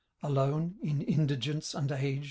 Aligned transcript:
Alone, 0.23 0.79
in 0.81 1.03
indigence 1.03 1.75
and 1.75 1.91
age. 1.91 2.19